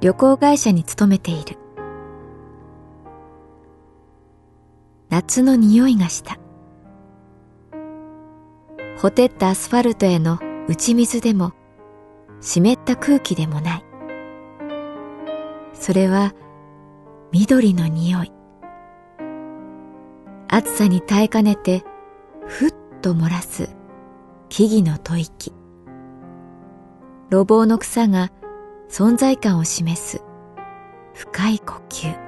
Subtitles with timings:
[0.00, 1.58] 旅行会社に勤めている。
[5.08, 6.38] 夏の匂いがした。
[9.00, 11.52] ほてったアスファルトへの打ち水でも
[12.40, 13.84] 湿った空気でもない。
[15.72, 16.32] それは
[17.32, 18.32] 緑の匂い。
[20.46, 21.82] 暑さに耐えかねて
[22.46, 23.68] ふっと漏らす
[24.48, 25.52] 木々の吐息。
[27.30, 28.30] 路傍の草が
[28.88, 30.22] 存在感を示す。
[31.14, 32.18] 深い呼吸。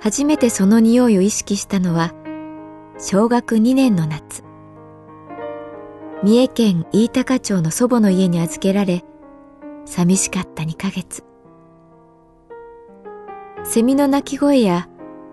[0.00, 2.12] 初めてその匂いを意識したのは
[2.98, 4.44] 小学2年の夏。
[6.22, 9.04] 三重県飯高町の祖母の家に預けられ
[9.84, 11.24] 寂しかった2ヶ月。
[13.64, 14.88] セミの鳴き声や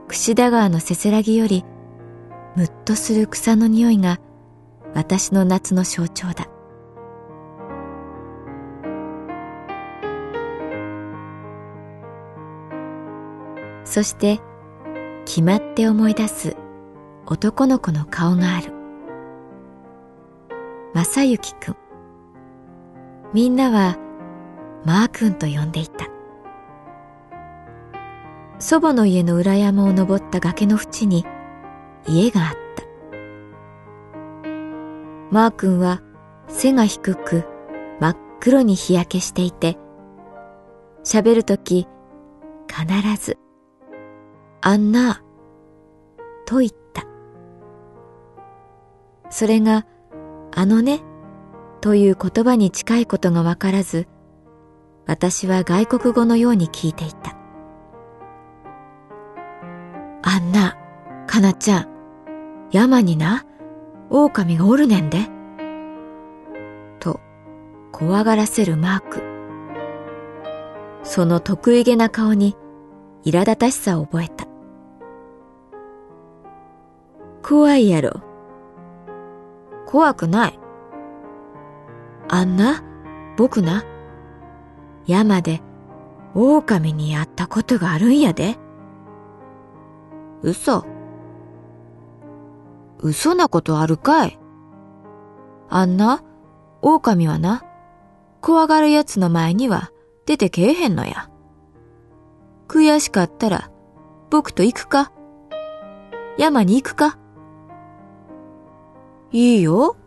[0.08, 1.64] 櫛田川のせせらぎより
[2.56, 4.20] むっとする草の匂いが
[4.94, 6.53] 私の夏の象徴だ。
[13.94, 14.40] そして
[15.24, 16.58] 決まって思い出す
[17.28, 18.74] 男の子の顔がある。
[20.96, 21.76] 正幸くん。
[23.36, 24.00] みんなは
[24.84, 26.08] マー君と呼んでいた。
[28.58, 31.24] 祖母の家の裏山を登った崖の縁に
[32.08, 32.84] 家があった。
[35.30, 36.02] マー君は
[36.48, 37.44] 背が低く
[38.00, 39.78] 真っ黒に日焼けしていて
[41.04, 41.88] 喋るとき
[42.68, 43.38] 必ず
[44.66, 45.22] あんな、
[46.46, 47.04] と言った。
[49.30, 49.86] それが、
[50.56, 51.02] あのね、
[51.82, 54.08] という言葉に近いことがわからず、
[55.06, 57.36] 私は外国語のように聞いていた。
[60.22, 60.78] あんな、
[61.28, 61.88] かなちゃん、
[62.72, 63.46] 山にな、
[64.10, 65.28] 狼がおるねんで。
[67.02, 67.20] と、
[67.92, 69.22] 怖がらせるマーク。
[71.04, 72.56] その得意げな顔に、
[73.26, 74.53] 苛立たしさを覚えた。
[77.44, 78.22] 怖いやろ。
[79.86, 80.60] 怖くない。
[82.30, 82.82] あんな、
[83.38, 83.84] 僕な、
[85.06, 85.62] 山で
[86.34, 88.58] 狼にやったことがあるんやで。
[90.42, 90.86] 嘘。
[93.00, 94.40] 嘘なことあるかい。
[95.70, 96.24] あんな、
[96.82, 97.64] 狼はな、
[98.42, 99.92] 怖がる奴の前には
[100.26, 101.30] 出てけえへんのや。
[102.70, 103.70] 悔しかったら、
[104.30, 105.12] 僕と行くか？
[106.38, 107.18] 山に行くか？
[109.34, 109.98] いいよ。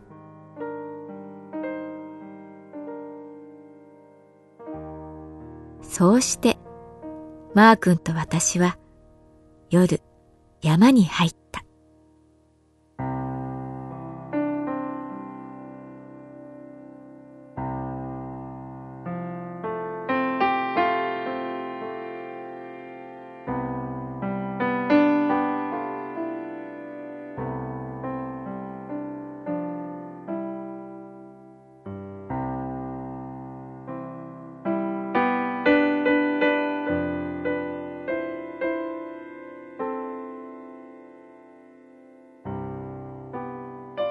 [5.81, 6.57] そうして、
[7.53, 8.77] マー君と私は
[9.69, 10.01] 夜
[10.61, 11.46] 山に入った。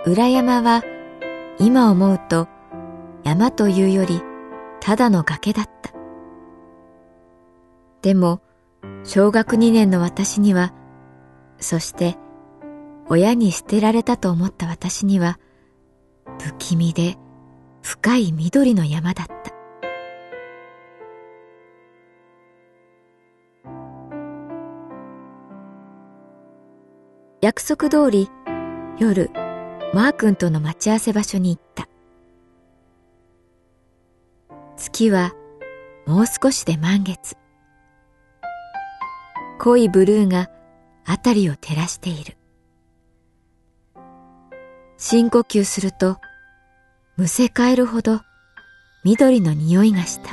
[0.07, 0.85] 裏山は
[1.59, 2.47] 今思うと
[3.25, 4.23] 山というより
[4.79, 5.91] ただの崖だった。
[8.03, 8.41] でも、
[9.03, 10.73] 小学2年の私には、
[11.59, 12.17] そして
[13.09, 15.41] 親に捨てられたと思った私には、
[16.39, 17.17] 不気味で
[17.83, 19.35] 深い緑の山だった。
[27.41, 28.31] 約束通り
[29.01, 29.31] 夜
[29.95, 31.89] マー君との待ち合わせ場所に行った。
[34.77, 35.33] 月は
[36.07, 37.37] もう少しで満月。
[39.59, 40.51] 濃いブルーが
[41.07, 42.37] 辺りを照らしている。
[44.99, 46.19] 深呼吸すると
[47.17, 48.21] むせ返るほど
[49.05, 50.31] 緑の匂いがした。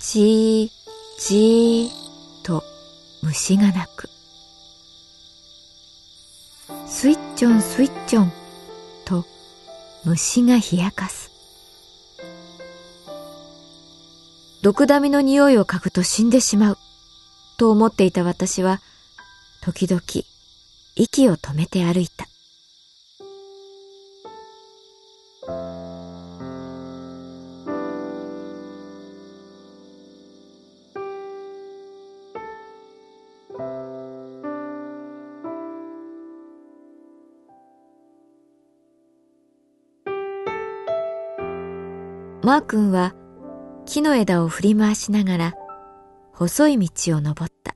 [0.00, 0.85] じー
[1.18, 1.92] じーっ
[2.42, 2.62] と
[3.22, 4.10] 虫が鳴く。
[6.86, 8.32] スイッチョンスイッチョン
[9.06, 9.24] と
[10.04, 11.30] 虫が冷やかす。
[14.62, 16.78] 毒ダミの匂いを嗅ぐと死んでしまう
[17.56, 18.80] と思っていた私は
[19.62, 20.02] 時々
[20.96, 22.26] 息を止めて歩いた。
[42.46, 43.16] マー君は
[43.86, 45.54] 木の枝を振り回しながら
[46.32, 47.74] 細い道を登った。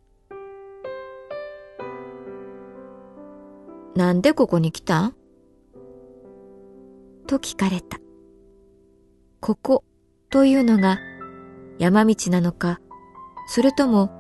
[3.97, 5.15] なんでここに来たん？
[7.27, 7.99] と聞かれた。
[9.41, 9.83] ここ
[10.31, 11.01] というのが
[11.81, 12.79] 山道なのか、
[13.49, 14.13] それとも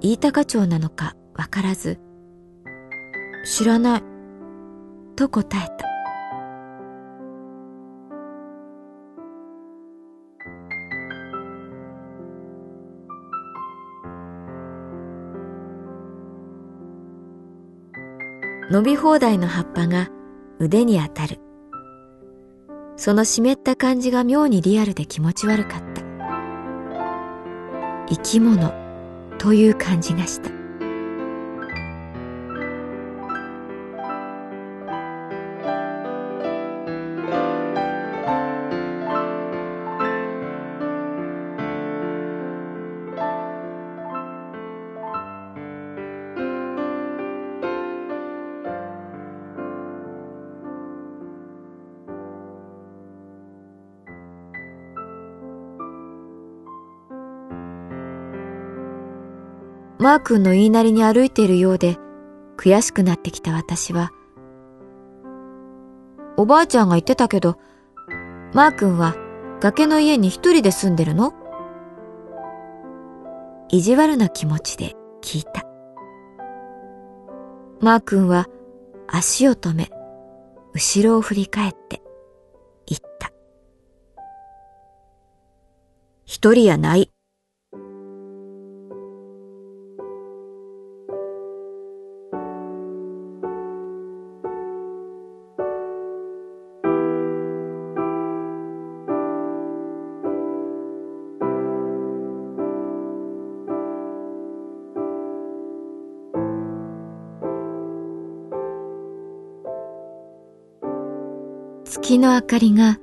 [0.00, 1.98] 飯高町なのかわからず、
[3.44, 4.02] 知らない、
[5.16, 5.91] と答えた。
[18.72, 20.08] 伸び放題の葉っぱが
[20.58, 21.40] 腕に当たる。
[22.96, 26.00] その湿った感じが妙にリアルで気持ち悪かった。
[28.08, 28.72] 生き物
[29.36, 30.61] という感じがした。
[60.02, 61.96] マー君の言いなりに歩いているようで
[62.56, 64.10] 悔しくなってきた私は、
[66.36, 67.56] おばあちゃんが言ってたけど、
[68.52, 69.14] マー君は
[69.60, 71.32] 崖の家に一人で住んでるの？
[73.68, 75.64] 意地悪な気持ちで聞いた。
[77.80, 78.48] マー君は
[79.06, 79.88] 足を止め、
[80.72, 82.02] 後ろを振り返って
[82.86, 83.30] 言った。
[86.24, 87.11] 一人やない。
[112.02, 112.98] 月の明かりが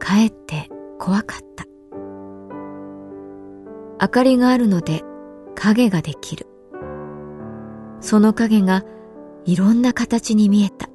[0.00, 1.64] かえって怖かった。
[4.02, 5.04] 明かりがあるので
[5.54, 6.48] 影ができる。
[8.00, 8.82] その影が
[9.44, 10.88] いろんな形に見えた。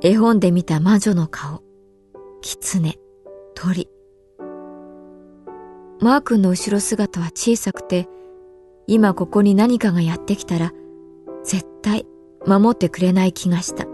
[0.00, 1.62] 絵本で見た魔女の顔、
[2.40, 2.98] 狐、
[3.54, 3.90] 鳥。
[6.00, 8.08] マー君の後ろ姿は小さくて、
[8.86, 10.72] 今ここに何かがやってきたら、
[11.44, 12.06] 絶対
[12.46, 13.89] 守ってくれない気がした。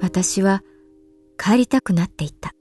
[0.00, 0.62] 私は
[1.36, 2.54] 帰りたくなっていた。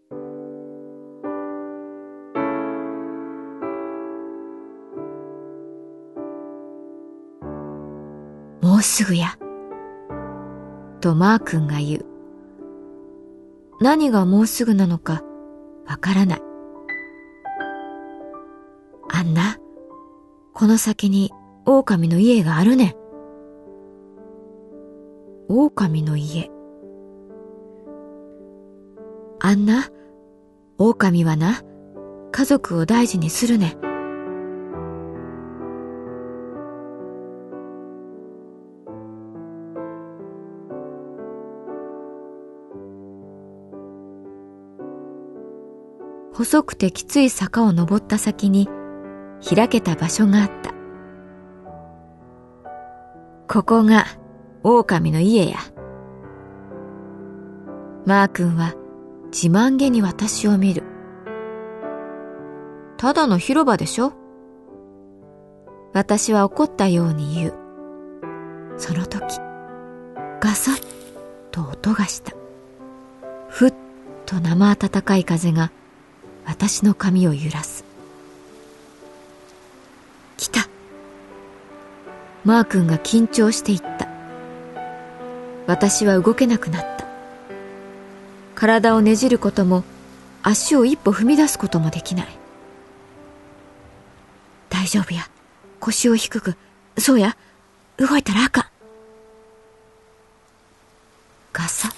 [8.62, 9.38] もうすぐや。
[11.00, 12.06] とマー君が言う。
[13.80, 15.24] 何がもうすぐなのか
[15.88, 16.42] わからない。
[19.10, 19.58] あんな、
[20.54, 21.32] この先に
[21.66, 22.96] 狼の家があるねん。
[25.48, 26.50] 狼の家。
[29.40, 29.90] あんな、
[30.78, 31.62] 狼はな、
[32.32, 33.78] 家族を大事にするね。
[46.34, 48.70] 細くてきつい坂を登った先に
[49.44, 50.74] 開けた場所があった。
[53.48, 54.06] ここが
[54.62, 55.58] 狼の家や。
[58.06, 58.76] マー君は
[59.28, 60.84] 自慢げに私を見る。
[62.98, 64.14] ただの広場でしょ？
[65.94, 67.54] 私は怒ったように言う。
[68.78, 69.40] その時、
[70.40, 70.84] ガサッ
[71.52, 72.34] と音がした。
[73.50, 73.74] ふっ
[74.26, 75.72] と生暖かい風が
[76.46, 77.84] 私の髪を揺らす。
[80.38, 80.68] 来た。
[82.46, 84.08] マー君が緊張していった。
[85.66, 87.07] 私は動けなくなった。
[88.58, 89.84] 体をねじることも
[90.42, 92.28] 足を一歩踏み出すこともできない。
[94.68, 95.30] 大丈夫や。
[95.80, 96.56] 腰を低く。
[96.98, 97.38] そうや。
[97.98, 98.66] 動いたらあかん。
[101.54, 101.90] ガサ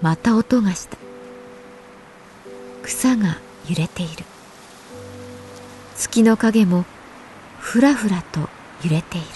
[0.00, 0.96] また音がした。
[2.82, 3.36] 草が
[3.68, 4.24] 揺れている。
[5.96, 6.86] 月の影も
[7.58, 8.40] ふらふらと
[8.82, 9.26] 揺れている。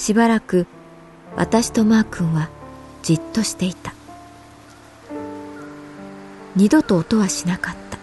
[0.00, 0.66] しばらく
[1.36, 2.48] 私とマー君は
[3.02, 3.92] じっとしていた。
[6.56, 7.98] 二度と音はしなかった。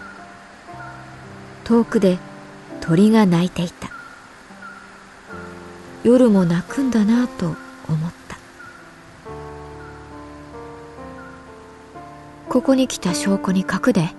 [1.63, 2.19] 遠くで
[2.81, 3.89] 鳥が鳴いていた。
[6.03, 8.37] 夜も泣くんだなと思った。
[12.47, 14.09] ここに来た証拠に書くで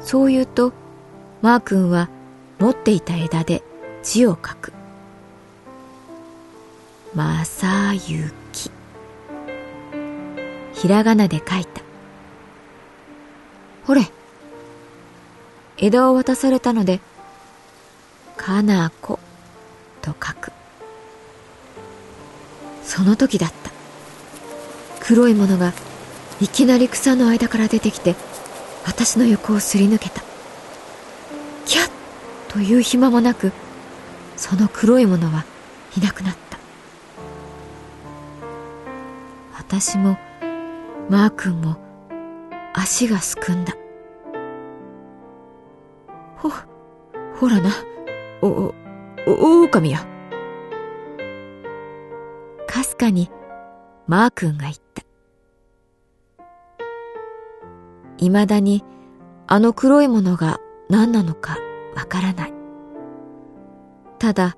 [0.00, 0.72] そう言うと
[1.42, 2.08] マー君は
[2.58, 3.62] 持っていた枝で
[4.02, 4.75] 字を書く。
[7.16, 8.70] 正幸。
[10.74, 11.80] ひらがなで書いた。
[13.86, 14.02] ほれ。
[15.78, 17.00] 枝を渡されたので
[18.36, 19.18] かなこ。
[20.02, 20.52] と書く。
[22.82, 23.70] その時だった。
[25.00, 25.72] 黒いものが
[26.38, 28.14] いきなり草の間から出てきて
[28.84, 30.20] 私の横をすり抜けた。
[31.64, 31.90] キャッ！
[32.52, 33.52] という暇もなく
[34.36, 35.46] その黒いものは
[35.96, 36.45] いなくなった。
[39.78, 40.16] 私も
[41.10, 41.76] マー君も
[42.72, 43.74] 足がすくんだ。
[46.38, 46.48] ほ
[47.38, 47.70] ほらな。
[48.40, 48.74] おお
[49.26, 49.98] お狼や。
[52.66, 53.30] かすかに
[54.06, 55.02] マー君が言った。
[58.16, 58.82] いまだに
[59.46, 61.58] あの黒いものが何なのか
[61.94, 62.54] わからない。
[64.18, 64.56] ただ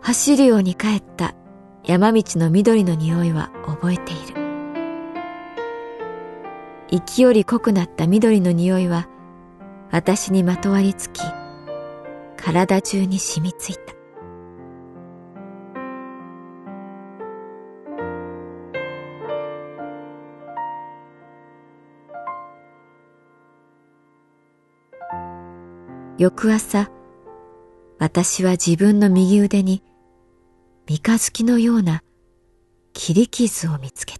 [0.00, 1.36] 走るように帰った
[1.84, 4.39] 山道の緑の匂いは覚えている。
[6.92, 9.08] 息より濃くなった緑の匂いは
[9.92, 11.22] 私にまとわりつき
[12.36, 13.94] 体中に染みついた。
[26.18, 26.90] 翌朝
[27.98, 29.82] 私は自分の右腕に
[30.86, 32.02] 三日月のような
[32.92, 34.19] 切り傷を見つけた。